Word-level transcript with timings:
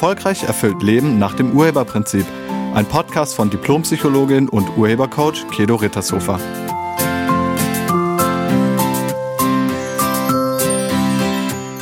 Erfolgreich 0.00 0.44
erfüllt 0.44 0.82
Leben 0.82 1.18
nach 1.18 1.34
dem 1.34 1.52
Urheberprinzip. 1.52 2.24
Ein 2.72 2.86
Podcast 2.86 3.34
von 3.34 3.50
Diplompsychologin 3.50 4.48
und 4.48 4.78
Urhebercoach 4.78 5.46
Kedo 5.50 5.74
Rittershofer. 5.74 6.40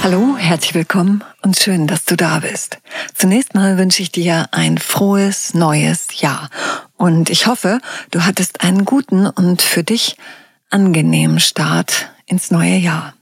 Hallo, 0.02 0.36
herzlich 0.36 0.74
willkommen 0.74 1.22
und 1.42 1.56
schön, 1.60 1.86
dass 1.86 2.06
du 2.06 2.16
da 2.16 2.40
bist. 2.40 2.80
Zunächst 3.14 3.54
mal 3.54 3.78
wünsche 3.78 4.02
ich 4.02 4.10
dir 4.10 4.48
ein 4.50 4.78
frohes 4.78 5.54
neues 5.54 6.20
Jahr 6.20 6.50
und 6.96 7.30
ich 7.30 7.46
hoffe, 7.46 7.78
du 8.10 8.24
hattest 8.24 8.64
einen 8.64 8.84
guten 8.84 9.28
und 9.28 9.62
für 9.62 9.84
dich 9.84 10.16
angenehmen 10.70 11.38
Start 11.38 12.10
ins 12.26 12.50
neue 12.50 12.78
Jahr. 12.78 13.14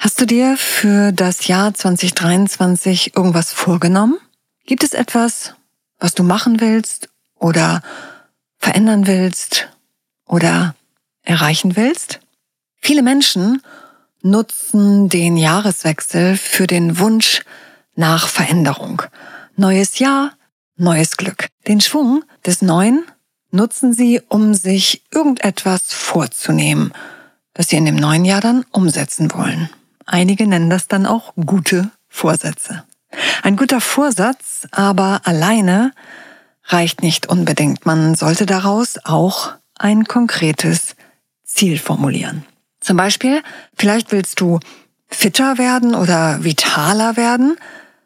Hast 0.00 0.20
du 0.20 0.26
dir 0.26 0.56
für 0.56 1.10
das 1.10 1.48
Jahr 1.48 1.74
2023 1.74 3.16
irgendwas 3.16 3.52
vorgenommen? 3.52 4.16
Gibt 4.64 4.84
es 4.84 4.92
etwas, 4.92 5.54
was 5.98 6.14
du 6.14 6.22
machen 6.22 6.60
willst 6.60 7.08
oder 7.34 7.82
verändern 8.58 9.08
willst 9.08 9.68
oder 10.24 10.76
erreichen 11.22 11.74
willst? 11.74 12.20
Viele 12.76 13.02
Menschen 13.02 13.60
nutzen 14.22 15.08
den 15.08 15.36
Jahreswechsel 15.36 16.36
für 16.36 16.68
den 16.68 17.00
Wunsch 17.00 17.42
nach 17.96 18.28
Veränderung. 18.28 19.02
Neues 19.56 19.98
Jahr, 19.98 20.30
neues 20.76 21.16
Glück. 21.16 21.48
Den 21.66 21.80
Schwung 21.80 22.22
des 22.46 22.62
Neuen 22.62 23.04
nutzen 23.50 23.92
sie, 23.92 24.22
um 24.28 24.54
sich 24.54 25.02
irgendetwas 25.12 25.92
vorzunehmen, 25.92 26.92
das 27.52 27.66
sie 27.66 27.76
in 27.76 27.84
dem 27.84 27.96
neuen 27.96 28.24
Jahr 28.24 28.40
dann 28.40 28.64
umsetzen 28.70 29.32
wollen. 29.34 29.68
Einige 30.10 30.46
nennen 30.46 30.70
das 30.70 30.88
dann 30.88 31.04
auch 31.04 31.34
gute 31.36 31.90
Vorsätze. 32.08 32.84
Ein 33.42 33.56
guter 33.56 33.80
Vorsatz 33.80 34.66
aber 34.70 35.20
alleine 35.24 35.92
reicht 36.64 37.02
nicht 37.02 37.26
unbedingt. 37.26 37.84
Man 37.84 38.14
sollte 38.14 38.46
daraus 38.46 38.98
auch 39.04 39.52
ein 39.78 40.04
konkretes 40.04 40.96
Ziel 41.44 41.78
formulieren. 41.78 42.46
Zum 42.80 42.96
Beispiel, 42.96 43.42
vielleicht 43.76 44.10
willst 44.10 44.40
du 44.40 44.60
fitter 45.08 45.58
werden 45.58 45.94
oder 45.94 46.42
vitaler 46.42 47.18
werden, 47.18 47.58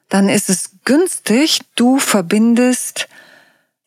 dann 0.09 0.29
ist 0.29 0.51
es 0.51 0.71
günstig, 0.85 1.61
du 1.77 1.99
verbindest 1.99 3.09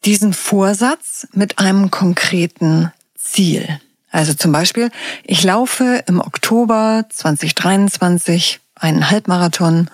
diesen 0.05 0.33
Vorsatz 0.33 1.27
mit 1.33 1.59
einem 1.59 1.91
konkreten 1.91 2.93
Ziel. 3.15 3.81
Also 4.15 4.33
zum 4.33 4.53
Beispiel, 4.53 4.91
ich 5.25 5.43
laufe 5.43 6.01
im 6.07 6.21
Oktober 6.21 7.03
2023 7.09 8.61
einen 8.75 9.11
Halbmarathon 9.11 9.89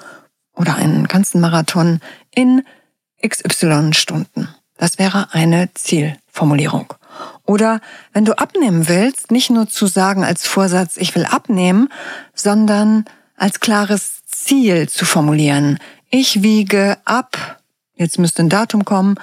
oder 0.53 0.75
einen 0.75 1.07
ganzen 1.07 1.41
Marathon 1.41 2.01
in 2.29 2.61
XY 3.27 3.95
Stunden. 3.95 4.47
Das 4.77 4.99
wäre 4.99 5.29
eine 5.31 5.73
Zielformulierung. 5.73 6.93
Oder 7.47 7.81
wenn 8.13 8.23
du 8.23 8.33
abnehmen 8.37 8.87
willst, 8.87 9.31
nicht 9.31 9.49
nur 9.49 9.67
zu 9.67 9.87
sagen 9.87 10.23
als 10.23 10.45
Vorsatz, 10.45 10.97
ich 10.97 11.15
will 11.15 11.25
abnehmen, 11.25 11.89
sondern 12.35 13.05
als 13.37 13.59
klares 13.59 14.21
Ziel 14.27 14.87
zu 14.87 15.05
formulieren. 15.05 15.79
Ich 16.11 16.43
wiege 16.43 16.99
ab, 17.05 17.59
jetzt 17.95 18.19
müsste 18.19 18.43
ein 18.43 18.49
Datum 18.49 18.85
kommen, 18.85 19.15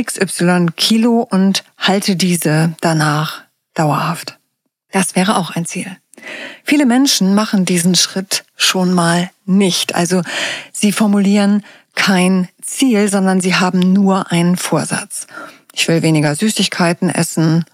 XY 0.00 0.68
Kilo 0.76 1.26
und 1.28 1.64
halte 1.76 2.14
diese 2.14 2.76
danach 2.80 3.47
dauerhaft. 3.78 4.38
Das 4.90 5.14
wäre 5.14 5.36
auch 5.36 5.50
ein 5.50 5.66
Ziel. 5.66 5.96
Viele 6.64 6.86
Menschen 6.86 7.34
machen 7.34 7.64
diesen 7.64 7.94
Schritt 7.94 8.44
schon 8.56 8.92
mal 8.92 9.30
nicht. 9.44 9.94
Also 9.94 10.22
sie 10.72 10.92
formulieren 10.92 11.64
kein 11.94 12.48
Ziel, 12.62 13.08
sondern 13.08 13.40
sie 13.40 13.54
haben 13.54 13.92
nur 13.92 14.30
einen 14.32 14.56
Vorsatz. 14.56 15.26
Ich 15.72 15.86
will 15.88 16.02
weniger 16.02 16.34
Süßigkeiten 16.34 17.08
essen. 17.08 17.64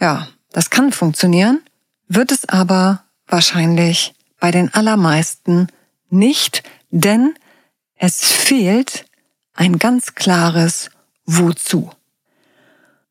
Ja, 0.00 0.28
das 0.52 0.70
kann 0.70 0.92
funktionieren, 0.92 1.60
wird 2.08 2.32
es 2.32 2.48
aber 2.48 3.04
wahrscheinlich 3.26 4.14
bei 4.38 4.50
den 4.50 4.72
allermeisten 4.72 5.68
nicht, 6.08 6.62
denn 6.90 7.34
es 7.96 8.24
fehlt 8.24 9.04
ein 9.54 9.78
ganz 9.78 10.14
klares 10.14 10.90
Wozu. 11.26 11.90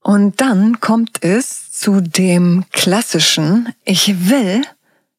Und 0.10 0.42
dann 0.42 0.80
kommt 0.80 1.24
es 1.24 1.72
zu 1.72 2.02
dem 2.02 2.66
klassischen 2.72 3.76
Ich 3.86 4.28
will, 4.28 4.64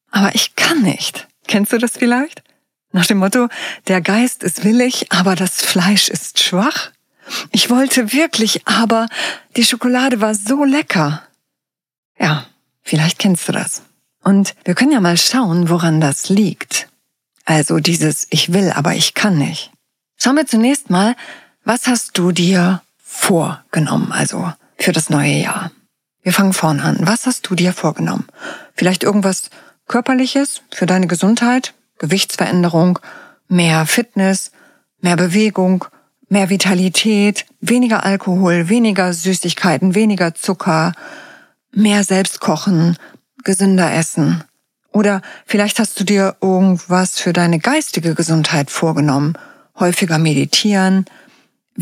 aber 0.09 0.35
ich 0.35 0.57
kann 0.57 0.81
nicht. 0.81 1.29
Kennst 1.47 1.71
du 1.71 1.77
das 1.77 1.91
vielleicht? 1.93 2.43
Nach 2.91 3.05
dem 3.05 3.19
Motto, 3.19 3.47
der 3.87 4.01
Geist 4.01 4.43
ist 4.43 4.65
willig, 4.65 5.09
aber 5.09 5.37
das 5.37 5.61
Fleisch 5.61 6.09
ist 6.09 6.41
schwach? 6.41 6.91
Ich 7.51 7.69
wollte 7.69 8.11
wirklich, 8.11 8.67
aber 8.67 9.07
die 9.55 9.63
Schokolade 9.63 10.19
war 10.19 10.35
so 10.35 10.65
lecker. 10.65 11.23
Ja, 12.19 12.45
vielleicht 12.81 13.17
kennst 13.17 13.47
du 13.47 13.53
das. 13.53 13.83
Und 14.25 14.55
wir 14.65 14.75
können 14.75 14.91
ja 14.91 14.99
mal 14.99 15.15
schauen, 15.15 15.69
woran 15.69 16.01
das 16.01 16.27
liegt. 16.27 16.89
Also 17.45 17.79
dieses 17.79 18.27
Ich 18.29 18.51
will, 18.51 18.73
aber 18.73 18.93
ich 18.93 19.13
kann 19.13 19.37
nicht. 19.37 19.71
Schauen 20.17 20.35
wir 20.35 20.47
zunächst 20.47 20.89
mal, 20.89 21.15
was 21.63 21.87
hast 21.87 22.17
du 22.17 22.33
dir 22.33 22.81
vorgenommen, 23.01 24.11
also 24.11 24.51
für 24.83 24.91
das 24.91 25.09
neue 25.09 25.33
Jahr? 25.33 25.71
Wir 26.23 26.33
fangen 26.33 26.53
vorne 26.53 26.83
an. 26.83 26.97
Was 27.01 27.25
hast 27.25 27.49
du 27.49 27.55
dir 27.55 27.73
vorgenommen? 27.73 28.27
Vielleicht 28.75 29.03
irgendwas 29.03 29.49
Körperliches 29.87 30.61
für 30.71 30.85
deine 30.85 31.07
Gesundheit, 31.07 31.73
Gewichtsveränderung, 31.97 32.99
mehr 33.47 33.85
Fitness, 33.85 34.51
mehr 35.01 35.17
Bewegung, 35.17 35.85
mehr 36.29 36.49
Vitalität, 36.49 37.45
weniger 37.59 38.05
Alkohol, 38.05 38.69
weniger 38.69 39.13
Süßigkeiten, 39.13 39.95
weniger 39.95 40.33
Zucker, 40.33 40.93
mehr 41.71 42.03
Selbstkochen, 42.03 42.97
gesünder 43.43 43.93
essen. 43.93 44.43
Oder 44.93 45.21
vielleicht 45.45 45.79
hast 45.79 45.99
du 45.99 46.03
dir 46.03 46.35
irgendwas 46.41 47.19
für 47.19 47.33
deine 47.33 47.59
geistige 47.59 48.15
Gesundheit 48.15 48.69
vorgenommen. 48.69 49.33
Häufiger 49.79 50.19
meditieren, 50.19 51.05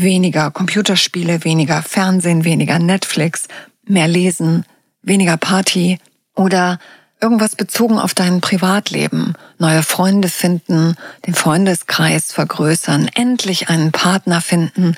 weniger 0.02 0.50
Computerspiele, 0.50 1.44
weniger 1.44 1.82
Fernsehen, 1.82 2.44
weniger 2.44 2.78
Netflix, 2.78 3.48
mehr 3.84 4.08
lesen, 4.08 4.64
weniger 5.02 5.36
Party 5.36 5.98
oder 6.34 6.78
irgendwas 7.20 7.54
bezogen 7.54 7.98
auf 7.98 8.14
dein 8.14 8.40
Privatleben, 8.40 9.34
neue 9.58 9.82
Freunde 9.82 10.28
finden, 10.28 10.96
den 11.26 11.34
Freundeskreis 11.34 12.32
vergrößern, 12.32 13.08
endlich 13.14 13.68
einen 13.68 13.92
Partner 13.92 14.40
finden, 14.40 14.96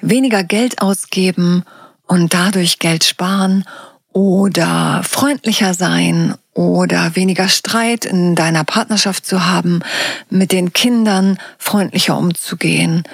weniger 0.00 0.44
Geld 0.44 0.82
ausgeben 0.82 1.64
und 2.06 2.34
dadurch 2.34 2.78
Geld 2.78 3.04
sparen 3.04 3.64
oder 4.12 5.02
freundlicher 5.02 5.72
sein 5.72 6.34
oder 6.54 7.16
weniger 7.16 7.48
Streit 7.48 8.04
in 8.04 8.34
deiner 8.34 8.64
Partnerschaft 8.64 9.24
zu 9.24 9.46
haben, 9.46 9.80
mit 10.28 10.52
den 10.52 10.74
Kindern 10.74 11.38
freundlicher 11.56 12.18
umzugehen. 12.18 13.04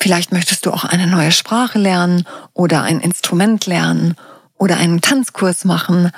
Vielleicht 0.00 0.32
möchtest 0.32 0.64
du 0.64 0.72
auch 0.72 0.84
eine 0.84 1.06
neue 1.06 1.30
Sprache 1.30 1.78
lernen 1.78 2.24
oder 2.54 2.82
ein 2.82 3.00
Instrument 3.00 3.66
lernen 3.66 4.16
oder 4.56 4.78
einen 4.78 5.02
Tanzkurs 5.02 5.64
machen 5.64 6.10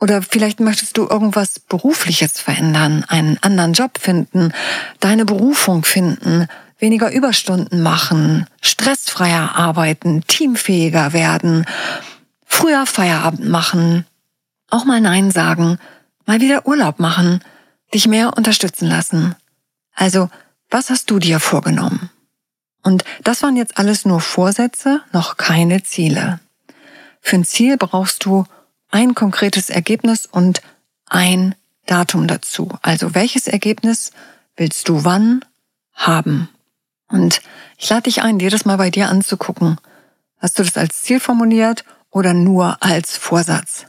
oder 0.00 0.20
vielleicht 0.22 0.60
möchtest 0.60 0.96
du 0.96 1.08
irgendwas 1.08 1.60
Berufliches 1.60 2.40
verändern, 2.40 3.04
einen 3.08 3.38
anderen 3.42 3.72
Job 3.72 3.98
finden, 3.98 4.52
deine 5.00 5.24
Berufung 5.24 5.84
finden, 5.84 6.48
weniger 6.78 7.12
Überstunden 7.12 7.82
machen, 7.82 8.46
stressfreier 8.60 9.56
arbeiten, 9.56 10.24
teamfähiger 10.26 11.12
werden, 11.12 11.66
früher 12.44 12.86
Feierabend 12.86 13.48
machen, 13.48 14.06
auch 14.70 14.84
mal 14.84 15.00
Nein 15.00 15.30
sagen, 15.30 15.78
mal 16.26 16.40
wieder 16.40 16.66
Urlaub 16.66 16.98
machen, 16.98 17.44
dich 17.94 18.06
mehr 18.06 18.36
unterstützen 18.36 18.88
lassen. 18.88 19.34
Also, 19.94 20.30
was 20.70 20.90
hast 20.90 21.10
du 21.10 21.18
dir 21.18 21.40
vorgenommen? 21.40 22.10
Und 22.88 23.04
das 23.22 23.42
waren 23.42 23.54
jetzt 23.54 23.76
alles 23.76 24.06
nur 24.06 24.18
Vorsätze, 24.18 25.02
noch 25.12 25.36
keine 25.36 25.82
Ziele. 25.82 26.40
Für 27.20 27.36
ein 27.36 27.44
Ziel 27.44 27.76
brauchst 27.76 28.24
du 28.24 28.46
ein 28.90 29.14
konkretes 29.14 29.68
Ergebnis 29.68 30.24
und 30.24 30.62
ein 31.04 31.54
Datum 31.84 32.26
dazu. 32.26 32.78
Also 32.80 33.14
welches 33.14 33.46
Ergebnis 33.46 34.12
willst 34.56 34.88
du 34.88 35.04
wann 35.04 35.44
haben? 35.92 36.48
Und 37.08 37.42
ich 37.76 37.90
lade 37.90 38.04
dich 38.04 38.22
ein, 38.22 38.38
dir 38.38 38.48
das 38.48 38.64
mal 38.64 38.78
bei 38.78 38.88
dir 38.88 39.10
anzugucken. 39.10 39.78
Hast 40.38 40.58
du 40.58 40.62
das 40.62 40.78
als 40.78 41.02
Ziel 41.02 41.20
formuliert 41.20 41.84
oder 42.08 42.32
nur 42.32 42.82
als 42.82 43.18
Vorsatz? 43.18 43.84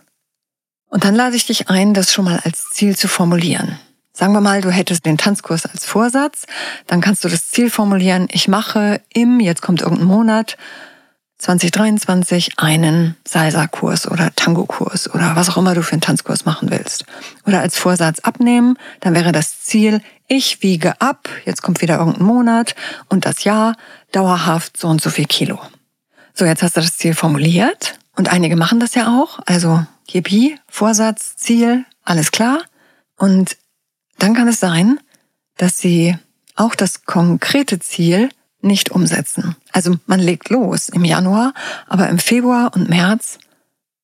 Und 0.89 1.05
dann 1.05 1.15
lade 1.15 1.37
ich 1.37 1.45
dich 1.45 1.69
ein, 1.69 1.93
das 1.93 2.11
schon 2.11 2.25
mal 2.25 2.41
als 2.43 2.65
Ziel 2.71 2.97
zu 2.97 3.07
formulieren. 3.07 3.79
Sagen 4.19 4.33
wir 4.33 4.41
mal, 4.41 4.59
du 4.59 4.69
hättest 4.69 5.05
den 5.05 5.17
Tanzkurs 5.17 5.65
als 5.65 5.85
Vorsatz, 5.85 6.45
dann 6.87 6.99
kannst 6.99 7.23
du 7.23 7.29
das 7.29 7.51
Ziel 7.51 7.69
formulieren, 7.69 8.27
ich 8.29 8.49
mache 8.49 8.99
im, 9.13 9.39
jetzt 9.39 9.61
kommt 9.61 9.81
irgendein 9.81 10.07
Monat, 10.07 10.57
2023 11.37 12.59
einen 12.59 13.15
Salsa-Kurs 13.25 14.11
oder 14.11 14.35
Tango-Kurs 14.35 15.09
oder 15.15 15.37
was 15.37 15.49
auch 15.49 15.55
immer 15.55 15.73
du 15.73 15.83
für 15.83 15.93
einen 15.93 16.01
Tanzkurs 16.01 16.43
machen 16.43 16.69
willst. 16.69 17.05
Oder 17.45 17.61
als 17.61 17.77
Vorsatz 17.77 18.19
abnehmen, 18.19 18.75
dann 18.99 19.15
wäre 19.15 19.31
das 19.31 19.61
Ziel, 19.61 20.01
ich 20.27 20.61
wiege 20.61 20.99
ab, 20.99 21.29
jetzt 21.45 21.61
kommt 21.61 21.81
wieder 21.81 21.97
irgendein 21.97 22.25
Monat 22.25 22.75
und 23.07 23.25
das 23.25 23.45
Jahr 23.45 23.77
dauerhaft 24.11 24.75
so 24.75 24.89
und 24.89 25.01
so 25.01 25.09
viel 25.09 25.27
Kilo. 25.27 25.61
So, 26.33 26.43
jetzt 26.43 26.61
hast 26.61 26.75
du 26.75 26.81
das 26.81 26.97
Ziel 26.97 27.15
formuliert 27.15 27.97
und 28.17 28.27
einige 28.27 28.57
machen 28.57 28.81
das 28.81 28.95
ja 28.95 29.17
auch. 29.17 29.39
Also 29.45 29.85
Yippie, 30.09 30.59
Vorsatz, 30.67 31.37
Ziel, 31.37 31.85
alles 32.03 32.31
klar. 32.31 32.63
Und 33.15 33.55
dann 34.23 34.33
kann 34.33 34.47
es 34.47 34.59
sein, 34.59 34.99
dass 35.57 35.77
sie 35.77 36.17
auch 36.55 36.75
das 36.75 37.05
konkrete 37.05 37.79
Ziel 37.79 38.29
nicht 38.61 38.91
umsetzen. 38.91 39.55
Also 39.71 39.97
man 40.05 40.19
legt 40.19 40.49
los 40.49 40.89
im 40.89 41.05
Januar, 41.05 41.53
aber 41.87 42.09
im 42.09 42.19
Februar 42.19 42.71
und 42.75 42.89
März 42.89 43.39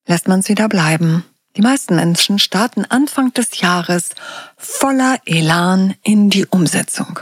lässt 0.07 0.27
man 0.27 0.39
es 0.39 0.49
wieder 0.49 0.69
bleiben. 0.69 1.25
Die 1.57 1.61
meisten 1.61 1.95
Menschen 1.95 2.39
starten 2.39 2.85
Anfang 2.85 3.33
des 3.33 3.59
Jahres 3.59 4.09
voller 4.57 5.19
Elan 5.25 5.95
in 6.03 6.29
die 6.29 6.45
Umsetzung. 6.45 7.19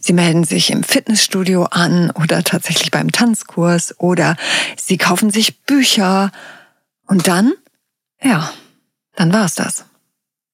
Sie 0.00 0.12
melden 0.12 0.44
sich 0.44 0.70
im 0.70 0.84
Fitnessstudio 0.84 1.64
an 1.64 2.10
oder 2.10 2.44
tatsächlich 2.44 2.90
beim 2.90 3.10
Tanzkurs 3.10 3.98
oder 3.98 4.36
sie 4.76 4.98
kaufen 4.98 5.30
sich 5.30 5.62
Bücher 5.62 6.30
und 7.06 7.26
dann, 7.26 7.52
ja, 8.22 8.52
dann 9.16 9.32
war's 9.32 9.54
das. 9.54 9.84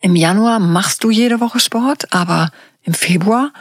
Im 0.03 0.15
Januar 0.17 0.59
machst 0.59 1.03
du 1.03 1.11
jede 1.11 1.41
Woche 1.41 1.61
Sport, 1.61 2.13
aber 2.13 2.51
im 2.83 2.93
Februar 2.93 3.53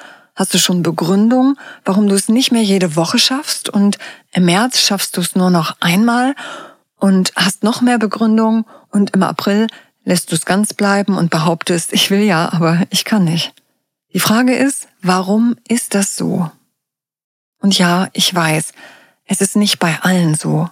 Hast 0.41 0.53
du 0.53 0.57
schon 0.57 0.81
Begründung, 0.81 1.57
warum 1.83 2.07
du 2.07 2.15
es 2.15 2.29
nicht 2.29 2.51
mehr 2.51 2.63
jede 2.63 2.95
Woche 2.95 3.19
schaffst 3.19 3.69
und 3.69 3.97
im 4.31 4.45
März 4.45 4.79
schaffst 4.79 5.17
du 5.17 5.21
es 5.21 5.35
nur 5.35 5.49
noch 5.49 5.75
einmal 5.81 6.35
und 6.95 7.33
hast 7.35 7.63
noch 7.63 7.81
mehr 7.81 7.99
Begründung 7.99 8.65
und 8.89 9.11
im 9.11 9.23
April 9.23 9.67
lässt 10.03 10.31
du 10.31 10.35
es 10.35 10.45
ganz 10.45 10.73
bleiben 10.73 11.17
und 11.17 11.29
behauptest, 11.29 11.93
ich 11.93 12.09
will 12.09 12.21
ja, 12.21 12.51
aber 12.51 12.87
ich 12.89 13.05
kann 13.05 13.25
nicht. 13.25 13.53
Die 14.13 14.19
Frage 14.19 14.55
ist, 14.55 14.87
warum 15.01 15.57
ist 15.67 15.93
das 15.93 16.15
so? 16.15 16.49
Und 17.59 17.77
ja, 17.77 18.09
ich 18.13 18.33
weiß, 18.33 18.73
es 19.25 19.41
ist 19.41 19.55
nicht 19.55 19.77
bei 19.77 19.99
allen 20.01 20.33
so, 20.33 20.69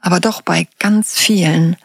aber 0.00 0.18
doch 0.18 0.40
bei 0.40 0.66
ganz 0.80 1.14
vielen. 1.14 1.76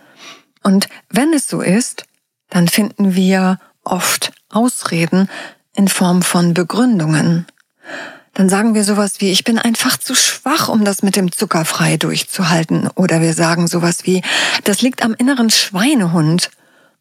Und 0.64 0.90
wenn 1.10 1.34
es 1.34 1.48
so 1.48 1.62
ist, 1.62 2.07
dann 2.50 2.68
finden 2.68 3.16
wir 3.16 3.60
oft 3.84 4.32
Ausreden, 4.50 5.30
in 5.76 5.88
Form 5.88 6.22
von 6.22 6.54
Begründungen. 6.54 7.46
Dann 8.34 8.50
sagen 8.50 8.76
wir 8.76 8.84
sowas 8.84 9.20
wie, 9.20 9.32
ich 9.32 9.44
bin 9.44 9.58
einfach 9.58 9.98
zu 9.98 10.14
schwach, 10.14 10.70
um 10.70 10.86
das 10.86 11.02
mit 11.02 11.16
dem 11.16 11.32
Zuckerfrei 11.32 11.98
durchzuhalten. 11.98 12.88
Oder 12.96 13.22
wir 13.22 13.34
sagen 13.34 13.68
sowas 13.68 14.06
wie, 14.06 14.22
das 14.64 14.82
liegt 14.82 15.04
am 15.04 15.14
inneren 15.14 15.50
Schweinehund. 15.50 16.52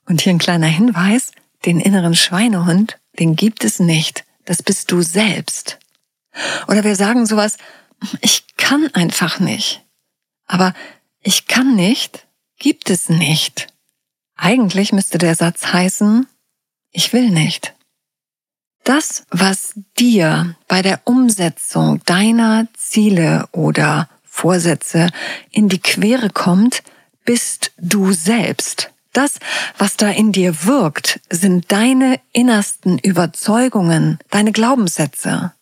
Und 0.07 0.21
hier 0.21 0.33
ein 0.33 0.39
kleiner 0.39 0.67
Hinweis, 0.67 1.33
den 1.65 1.81
inneren 1.81 2.15
Schweinehund, 2.15 2.99
den 3.19 3.37
gibt 3.37 3.65
es 3.65 3.81
nicht. 3.81 4.25
Das 4.45 4.63
bist 4.63 4.93
du 4.93 5.03
selbst. 5.03 5.79
Oder 6.69 6.85
wir 6.85 6.97
sagen 6.97 7.27
sowas, 7.27 7.57
ich 8.21 8.45
kann 8.57 8.89
einfach 8.95 9.41
nicht. 9.41 9.85
Aber 10.47 10.75
ich 11.21 11.47
kann 11.47 11.75
nicht, 11.75 12.27
gibt 12.59 12.89
es 12.89 13.09
nicht. 13.09 13.69
Eigentlich 14.37 14.93
müsste 14.93 15.19
der 15.19 15.35
Satz 15.35 15.67
heißen, 15.73 16.27
ich 16.93 17.13
will 17.13 17.31
nicht. 17.31 17.75
Das, 18.85 19.25
was 19.31 19.73
dir 19.99 20.55
bei 20.69 20.81
der 20.81 21.01
Umsetzung 21.05 22.01
deiner 22.05 22.69
Ziele 22.77 23.49
oder 23.53 24.09
Vorsätze 24.23 25.09
in 25.51 25.69
die 25.69 25.81
Quere 25.81 26.31
kommt, 26.31 26.83
bist 27.25 27.73
du 27.79 28.13
selbst. 28.13 28.93
Das, 29.13 29.39
was 29.79 29.97
da 29.97 30.11
in 30.11 30.31
dir 30.31 30.65
wirkt, 30.65 31.21
sind 31.31 31.73
deine 31.73 32.21
innersten 32.33 32.99
Überzeugungen, 32.99 34.19
deine 34.31 34.53
Glaubenssätze. 34.53 35.53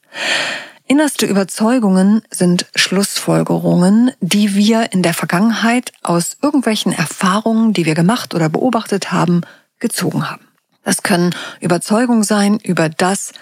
Innerste 0.86 1.24
Überzeugungen 1.24 2.22
sind 2.30 2.66
Schlussfolgerungen, 2.74 4.12
die 4.20 4.54
wir 4.54 4.92
in 4.92 5.02
der 5.02 5.14
Vergangenheit 5.14 5.92
aus 6.02 6.36
irgendwelchen 6.42 6.92
Erfahrungen, 6.92 7.72
die 7.72 7.86
wir 7.86 7.94
gemacht 7.94 8.34
oder 8.34 8.50
beobachtet 8.50 9.10
haben, 9.10 9.40
gezogen 9.78 10.30
haben. 10.30 10.46
Das 10.82 11.02
können 11.02 11.34
Überzeugungen 11.60 12.22
sein 12.22 12.58
über 12.58 12.90
das, 12.90 13.32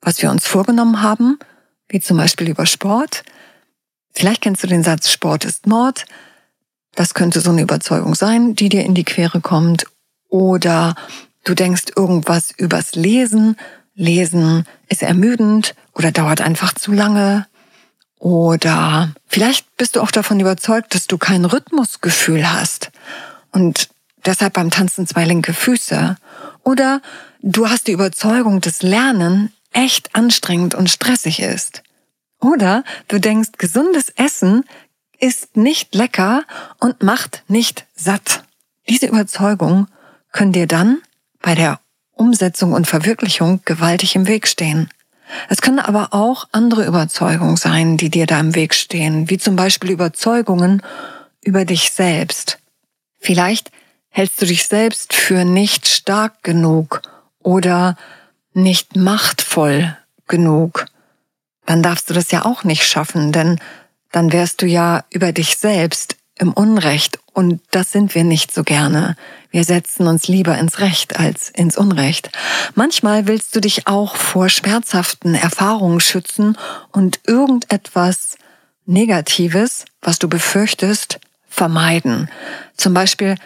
was 0.00 0.20
wir 0.20 0.32
uns 0.32 0.48
vorgenommen 0.48 1.00
haben, 1.00 1.38
wie 1.88 2.00
zum 2.00 2.16
Beispiel 2.16 2.48
über 2.48 2.66
Sport. 2.66 3.22
Vielleicht 4.10 4.42
kennst 4.42 4.64
du 4.64 4.66
den 4.66 4.82
Satz, 4.82 5.10
Sport 5.10 5.44
ist 5.44 5.68
Mord. 5.68 6.06
Das 6.96 7.14
könnte 7.14 7.40
so 7.40 7.50
eine 7.50 7.62
Überzeugung 7.62 8.16
sein, 8.16 8.56
die 8.56 8.68
dir 8.68 8.84
in 8.84 8.94
die 8.94 9.04
Quere 9.04 9.40
kommt. 9.40 9.86
Oder 10.28 10.96
du 11.44 11.54
denkst 11.54 11.92
irgendwas 11.96 12.50
übers 12.50 12.96
Lesen. 12.96 13.56
Lesen 13.94 14.66
ist 14.88 15.02
ermüdend 15.02 15.74
oder 15.92 16.12
dauert 16.12 16.40
einfach 16.40 16.74
zu 16.74 16.92
lange. 16.92 17.46
Oder 18.18 19.12
vielleicht 19.26 19.76
bist 19.76 19.96
du 19.96 20.00
auch 20.00 20.10
davon 20.10 20.40
überzeugt, 20.40 20.94
dass 20.94 21.06
du 21.06 21.18
kein 21.18 21.44
Rhythmusgefühl 21.44 22.50
hast 22.50 22.90
und 23.52 23.88
deshalb 24.24 24.54
beim 24.54 24.70
Tanzen 24.70 25.06
zwei 25.06 25.24
linke 25.24 25.52
Füße. 25.52 26.16
Oder 26.62 27.02
du 27.42 27.68
hast 27.68 27.86
die 27.86 27.92
Überzeugung, 27.92 28.60
dass 28.60 28.82
Lernen 28.82 29.52
echt 29.72 30.14
anstrengend 30.14 30.74
und 30.74 30.90
stressig 30.90 31.40
ist. 31.40 31.82
Oder 32.40 32.84
du 33.08 33.20
denkst, 33.20 33.52
gesundes 33.58 34.08
Essen 34.10 34.64
ist 35.18 35.56
nicht 35.56 35.94
lecker 35.94 36.44
und 36.80 37.02
macht 37.02 37.42
nicht 37.48 37.86
satt. 37.94 38.44
Diese 38.88 39.06
Überzeugung 39.06 39.88
können 40.32 40.52
dir 40.52 40.66
dann 40.66 41.00
bei 41.40 41.54
der 41.54 41.80
Umsetzung 42.14 42.72
und 42.72 42.86
Verwirklichung 42.86 43.60
gewaltig 43.64 44.16
im 44.16 44.26
Weg 44.26 44.48
stehen. 44.48 44.88
Es 45.48 45.62
können 45.62 45.78
aber 45.78 46.08
auch 46.12 46.46
andere 46.52 46.86
Überzeugungen 46.86 47.56
sein, 47.56 47.96
die 47.96 48.10
dir 48.10 48.26
da 48.26 48.38
im 48.38 48.54
Weg 48.54 48.74
stehen, 48.74 49.30
wie 49.30 49.38
zum 49.38 49.56
Beispiel 49.56 49.90
Überzeugungen 49.90 50.82
über 51.42 51.64
dich 51.64 51.90
selbst. 51.90 52.58
Vielleicht 53.18 53.70
Hältst 54.16 54.40
du 54.40 54.46
dich 54.46 54.68
selbst 54.68 55.12
für 55.12 55.44
nicht 55.44 55.88
stark 55.88 56.44
genug 56.44 57.02
oder 57.40 57.96
nicht 58.52 58.94
machtvoll 58.94 59.96
genug, 60.28 60.86
dann 61.66 61.82
darfst 61.82 62.08
du 62.08 62.14
das 62.14 62.30
ja 62.30 62.44
auch 62.44 62.62
nicht 62.62 62.84
schaffen, 62.84 63.32
denn 63.32 63.58
dann 64.12 64.32
wärst 64.32 64.62
du 64.62 64.66
ja 64.66 65.02
über 65.10 65.32
dich 65.32 65.56
selbst 65.56 66.14
im 66.38 66.52
Unrecht 66.52 67.18
und 67.34 67.60
das 67.70 67.92
sind 67.92 68.14
wir 68.14 68.24
nicht 68.24 68.54
so 68.54 68.64
gerne. 68.64 69.16
Wir 69.50 69.64
setzen 69.64 70.06
uns 70.06 70.26
lieber 70.26 70.56
ins 70.56 70.80
Recht 70.80 71.18
als 71.18 71.50
ins 71.50 71.76
Unrecht. 71.76 72.30
Manchmal 72.74 73.26
willst 73.26 73.54
du 73.54 73.60
dich 73.60 73.86
auch 73.86 74.16
vor 74.16 74.48
schmerzhaften 74.48 75.34
Erfahrungen 75.34 76.00
schützen 76.00 76.56
und 76.92 77.20
irgendetwas 77.26 78.38
Negatives, 78.86 79.84
was 80.00 80.18
du 80.18 80.28
befürchtest, 80.28 81.20
vermeiden. 81.48 82.30
Zum 82.76 82.94
Beispiel 82.94 83.36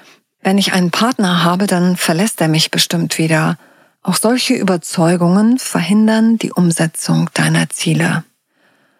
wenn 0.43 0.59
ich 0.59 0.73
einen 0.73 0.91
Partner 0.91 1.45
habe, 1.45 1.67
dann 1.67 1.97
verlässt 1.97 2.41
er 2.41 2.49
mich 2.49 2.71
bestimmt 2.71 3.19
wieder. 3.19 3.59
Auch 4.03 4.17
solche 4.17 4.55
Überzeugungen 4.55 5.59
verhindern 5.59 6.39
die 6.39 6.53
Umsetzung 6.53 7.29
deiner 7.35 7.69
Ziele. 7.69 8.25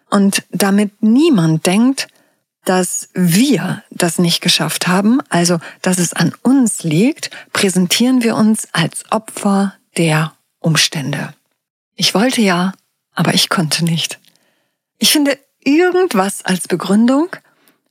Und 0.09 0.43
damit 0.51 1.01
niemand 1.01 1.65
denkt, 1.65 2.07
dass 2.69 3.09
wir 3.15 3.83
das 3.89 4.19
nicht 4.19 4.41
geschafft 4.41 4.87
haben, 4.87 5.21
also 5.29 5.57
dass 5.81 5.97
es 5.97 6.13
an 6.13 6.35
uns 6.43 6.83
liegt, 6.83 7.31
präsentieren 7.51 8.21
wir 8.21 8.35
uns 8.35 8.67
als 8.73 9.05
Opfer 9.09 9.73
der 9.97 10.33
Umstände. 10.59 11.33
Ich 11.95 12.13
wollte 12.13 12.41
ja, 12.41 12.73
aber 13.15 13.33
ich 13.33 13.49
konnte 13.49 13.83
nicht. 13.83 14.19
Ich 14.99 15.11
finde 15.11 15.39
irgendwas 15.61 16.45
als 16.45 16.67
Begründung, 16.67 17.29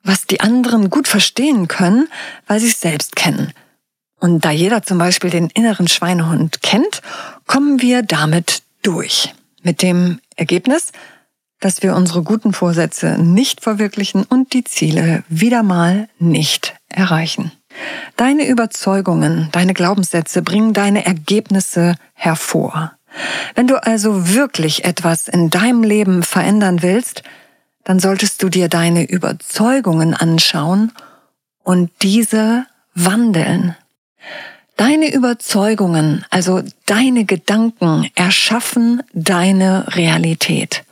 was 0.05 0.27
die 0.27 0.39
anderen 0.39 0.91
gut 0.91 1.09
verstehen 1.09 1.67
können, 1.67 2.07
weil 2.47 2.61
sie 2.61 2.69
es 2.69 2.81
selbst 2.81 3.17
kennen. 3.17 3.53
Und 4.21 4.45
da 4.45 4.53
jeder 4.53 4.85
zum 4.85 4.99
Beispiel 4.99 5.31
den 5.31 5.51
inneren 5.51 5.89
Schweinehund 5.89 6.63
kennt, 6.63 7.03
kommen 7.49 7.83
wir 7.83 8.05
damit 8.05 8.63
durch. 8.83 9.35
Mit 9.61 9.83
dem 9.83 10.21
Ergebnis, 10.37 10.93
dass 11.61 11.83
wir 11.83 11.95
unsere 11.95 12.23
guten 12.23 12.53
Vorsätze 12.53 13.19
nicht 13.19 13.63
verwirklichen 13.63 14.25
und 14.25 14.53
die 14.53 14.65
Ziele 14.65 15.25
wieder 15.29 15.63
mal 15.63 16.09
nicht 16.19 16.75
erreichen. 16.89 17.53
Deine 18.17 18.47
Überzeugungen, 18.47 19.49
deine 19.53 19.75
Glaubenssätze 19.75 20.43
bringen 20.43 20.73
deine 20.73 21.05
Ergebnisse 21.05 21.95
hervor. 22.15 22.93
Wenn 23.55 23.67
du 23.67 23.83
also 23.83 24.35
wirklich 24.35 24.85
etwas 24.85 25.29
in 25.29 25.51
deinem 25.51 25.83
Leben 25.83 26.23
verändern 26.23 26.83
willst, 26.83 27.23
dann 27.85 27.99
solltest 28.01 28.43
du 28.43 28.49
dir 28.49 28.69
deine 28.69 29.09
Überzeugungen 29.09 30.15
anschauen 30.15 30.93
und 31.63 31.91
diese 32.03 32.67
wandeln. 32.95 33.77
Deine 34.77 35.13
Überzeugungen, 35.13 36.25
also 36.31 36.63
deine 36.87 37.25
Gedanken, 37.25 38.11
erschaffen 38.15 39.03
deine 39.13 39.97
Realität. 39.97 40.85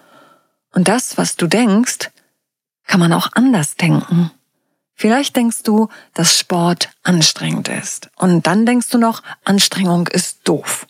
Und 0.76 0.88
das, 0.88 1.16
was 1.16 1.36
du 1.36 1.46
denkst, 1.46 2.10
kann 2.86 3.00
man 3.00 3.14
auch 3.14 3.30
anders 3.32 3.76
denken. 3.76 4.30
Vielleicht 4.94 5.34
denkst 5.34 5.62
du, 5.62 5.88
dass 6.12 6.38
Sport 6.38 6.90
anstrengend 7.02 7.68
ist. 7.68 8.10
Und 8.16 8.46
dann 8.46 8.66
denkst 8.66 8.90
du 8.90 8.98
noch, 8.98 9.22
Anstrengung 9.42 10.06
ist 10.08 10.40
doof. 10.44 10.86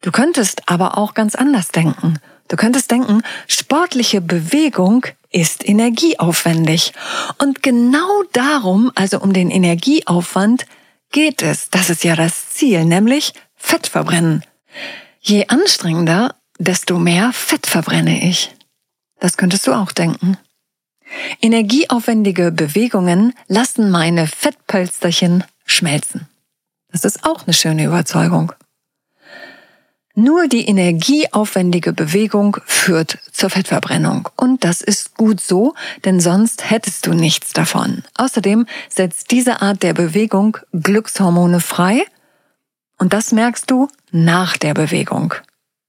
Du 0.00 0.10
könntest 0.10 0.68
aber 0.68 0.98
auch 0.98 1.14
ganz 1.14 1.36
anders 1.36 1.68
denken. 1.68 2.18
Du 2.48 2.56
könntest 2.56 2.90
denken, 2.90 3.22
sportliche 3.46 4.20
Bewegung 4.20 5.06
ist 5.30 5.68
energieaufwendig. 5.68 6.92
Und 7.38 7.62
genau 7.62 8.24
darum, 8.32 8.90
also 8.96 9.20
um 9.20 9.32
den 9.32 9.52
Energieaufwand, 9.52 10.66
geht 11.12 11.42
es. 11.42 11.70
Das 11.70 11.90
ist 11.90 12.02
ja 12.02 12.16
das 12.16 12.50
Ziel, 12.50 12.84
nämlich 12.84 13.34
Fett 13.54 13.86
verbrennen. 13.86 14.42
Je 15.20 15.46
anstrengender, 15.46 16.34
desto 16.58 16.98
mehr 16.98 17.32
Fett 17.32 17.68
verbrenne 17.68 18.28
ich. 18.28 18.50
Das 19.22 19.36
könntest 19.36 19.68
du 19.68 19.72
auch 19.72 19.92
denken. 19.92 20.36
Energieaufwendige 21.40 22.50
Bewegungen 22.50 23.34
lassen 23.46 23.88
meine 23.88 24.26
Fettpölsterchen 24.26 25.44
schmelzen. 25.64 26.26
Das 26.90 27.04
ist 27.04 27.24
auch 27.24 27.46
eine 27.46 27.54
schöne 27.54 27.84
Überzeugung. 27.84 28.52
Nur 30.16 30.48
die 30.48 30.66
energieaufwendige 30.66 31.92
Bewegung 31.92 32.56
führt 32.66 33.18
zur 33.30 33.48
Fettverbrennung. 33.48 34.28
Und 34.36 34.64
das 34.64 34.80
ist 34.80 35.14
gut 35.14 35.40
so, 35.40 35.74
denn 36.04 36.18
sonst 36.18 36.68
hättest 36.68 37.06
du 37.06 37.12
nichts 37.12 37.52
davon. 37.52 38.02
Außerdem 38.16 38.66
setzt 38.88 39.30
diese 39.30 39.62
Art 39.62 39.84
der 39.84 39.94
Bewegung 39.94 40.58
Glückshormone 40.72 41.60
frei. 41.60 42.04
Und 42.98 43.12
das 43.12 43.30
merkst 43.30 43.70
du 43.70 43.86
nach 44.10 44.56
der 44.56 44.74
Bewegung. 44.74 45.32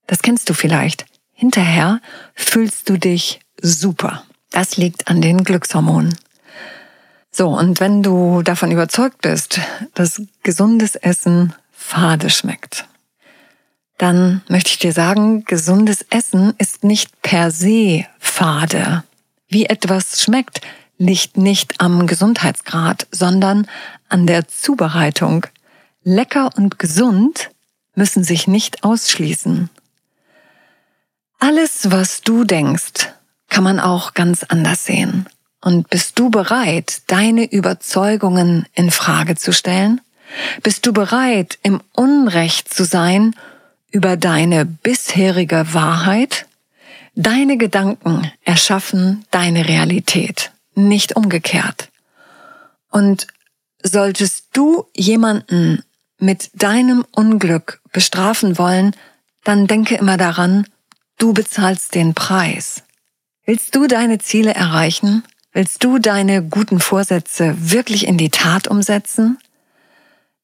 Das 0.05 0.21
kennst 0.21 0.51
du 0.51 0.53
vielleicht. 0.53 1.07
Hinterher 1.43 1.99
fühlst 2.35 2.87
du 2.87 2.95
dich 2.95 3.41
super. 3.61 4.23
Das 4.51 4.77
liegt 4.77 5.09
an 5.09 5.19
den 5.19 5.43
Glückshormonen. 5.43 6.17
So, 7.31 7.49
und 7.49 7.81
wenn 7.81 8.01
du 8.01 8.43
davon 8.43 8.71
überzeugt 8.71 9.19
bist, 9.19 9.59
dass 9.93 10.21
gesundes 10.43 10.95
Essen 10.95 11.53
fade 11.73 12.29
schmeckt, 12.29 12.85
dann 13.97 14.41
möchte 14.47 14.69
ich 14.69 14.79
dir 14.79 14.93
sagen, 14.93 15.43
gesundes 15.43 16.05
Essen 16.09 16.53
ist 16.59 16.85
nicht 16.85 17.21
per 17.21 17.51
se 17.51 18.05
fade. 18.19 19.03
Wie 19.49 19.65
etwas 19.65 20.23
schmeckt, 20.23 20.61
liegt 20.97 21.35
nicht 21.35 21.81
am 21.81 22.07
Gesundheitsgrad, 22.07 23.05
sondern 23.11 23.67
an 24.07 24.27
der 24.27 24.47
Zubereitung. 24.47 25.45
Lecker 26.05 26.51
und 26.55 26.79
gesund 26.79 27.49
müssen 27.95 28.23
sich 28.23 28.47
nicht 28.47 28.85
ausschließen. 28.85 29.69
Alles, 31.45 31.91
was 31.91 32.21
du 32.21 32.45
denkst, 32.45 33.09
kann 33.49 33.65
man 33.65 33.81
auch 33.81 34.13
ganz 34.13 34.43
anders 34.43 34.85
sehen. 34.85 35.25
Und 35.59 35.89
bist 35.89 36.17
du 36.17 36.29
bereit, 36.29 37.01
deine 37.07 37.51
Überzeugungen 37.51 38.65
in 38.75 38.91
Frage 38.91 39.35
zu 39.35 39.51
stellen? 39.51 39.99
Bist 40.61 40.85
du 40.85 40.93
bereit, 40.93 41.59
im 41.61 41.81
Unrecht 41.91 42.73
zu 42.73 42.85
sein 42.85 43.35
über 43.91 44.15
deine 44.15 44.63
bisherige 44.63 45.73
Wahrheit? 45.73 46.45
Deine 47.13 47.57
Gedanken 47.57 48.31
erschaffen 48.45 49.25
deine 49.29 49.67
Realität, 49.67 50.53
nicht 50.75 51.17
umgekehrt. 51.17 51.89
Und 52.89 53.27
solltest 53.83 54.45
du 54.53 54.85
jemanden 54.95 55.83
mit 56.19 56.51
deinem 56.53 57.03
Unglück 57.11 57.81
bestrafen 57.91 58.57
wollen, 58.57 58.95
dann 59.43 59.67
denke 59.67 59.95
immer 59.95 60.15
daran, 60.15 60.67
du 61.17 61.33
bezahlst 61.33 61.95
den 61.95 62.13
Preis. 62.13 62.83
Willst 63.45 63.75
du 63.75 63.87
deine 63.87 64.19
Ziele 64.19 64.53
erreichen? 64.53 65.23
Willst 65.51 65.83
du 65.83 65.99
deine 65.99 66.41
guten 66.43 66.79
Vorsätze 66.79 67.55
wirklich 67.57 68.07
in 68.07 68.17
die 68.17 68.29
Tat 68.29 68.67
umsetzen? 68.67 69.37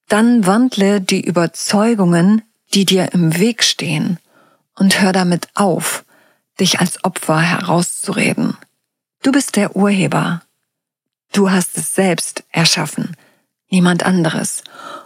Dann 0.08 0.46
wandle 0.46 1.02
die 1.02 1.22
Überzeugungen, 1.22 2.44
die 2.74 2.86
dir 2.86 3.14
im 3.14 3.38
Weg 3.40 3.64
stehen, 3.64 4.20
und 4.76 5.02
hör 5.02 5.12
damit 5.12 5.48
auf, 5.56 6.04
dich 6.60 6.80
als 6.80 7.04
Opfer 7.04 7.40
herauszureden. 7.40 8.58
Du 9.24 9.32
bist 9.32 9.56
der 9.56 9.76
Urheber. 9.76 10.42
Du 11.32 11.52
hast 11.52 11.78
es 11.78 11.94
selbst 11.94 12.44
erschaffen, 12.52 13.16
niemand 13.70 14.04
anderes. 14.04 14.64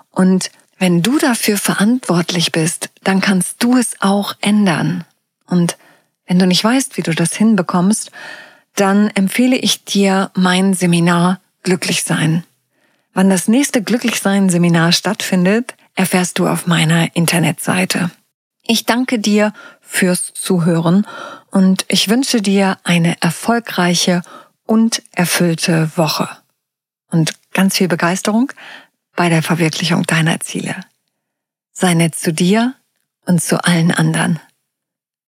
Und 0.09 0.51
wenn 0.77 1.01
du 1.01 1.17
dafür 1.17 1.57
verantwortlich 1.57 2.51
bist, 2.51 2.89
dann 3.03 3.21
kannst 3.21 3.63
du 3.63 3.77
es 3.77 4.01
auch 4.01 4.35
ändern. 4.41 5.05
Und 5.47 5.77
wenn 6.25 6.39
du 6.39 6.47
nicht 6.47 6.63
weißt, 6.63 6.97
wie 6.97 7.01
du 7.01 7.13
das 7.13 7.33
hinbekommst, 7.33 8.11
dann 8.75 9.09
empfehle 9.09 9.55
ich 9.55 9.83
dir 9.83 10.31
mein 10.35 10.73
Seminar 10.73 11.39
Glücklich 11.63 12.03
sein. 12.03 12.43
Wann 13.13 13.29
das 13.29 13.47
nächste 13.47 13.81
Glücklichsein 13.81 14.49
Seminar 14.49 14.91
stattfindet, 14.91 15.75
erfährst 15.95 16.39
du 16.39 16.47
auf 16.47 16.67
meiner 16.67 17.15
Internetseite. 17.15 18.11
Ich 18.63 18.85
danke 18.85 19.19
dir 19.19 19.53
fürs 19.79 20.33
Zuhören 20.33 21.07
und 21.51 21.85
ich 21.87 22.09
wünsche 22.09 22.41
dir 22.41 22.79
eine 22.83 23.21
erfolgreiche 23.21 24.23
und 24.65 25.03
erfüllte 25.11 25.91
Woche 25.95 26.27
und 27.11 27.33
ganz 27.53 27.77
viel 27.77 27.87
Begeisterung 27.87 28.51
bei 29.15 29.29
der 29.29 29.43
Verwirklichung 29.43 30.03
deiner 30.03 30.39
Ziele. 30.39 30.75
Sei 31.71 31.93
nett 31.93 32.15
zu 32.15 32.33
dir 32.33 32.73
und 33.25 33.41
zu 33.41 33.63
allen 33.63 33.91
anderen. 33.91 34.39